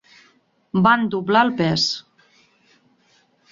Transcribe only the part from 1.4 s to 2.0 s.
el pes.